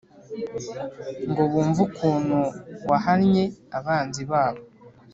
[1.29, 2.39] ngo bumve ukuntu
[2.89, 3.43] wahannye
[3.77, 4.61] abanzi babo.